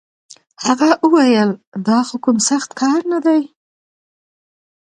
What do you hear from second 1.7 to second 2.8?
دا خو کوم سخت